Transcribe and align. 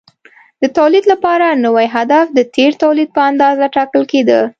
د 0.61 0.63
تولید 0.77 1.05
لپاره 1.13 1.47
نوی 1.65 1.87
هدف 1.95 2.25
د 2.37 2.39
تېر 2.55 2.71
تولید 2.83 3.09
په 3.15 3.21
اندازه 3.29 3.65
ټاکل 3.75 4.03
کېده. 4.11 4.41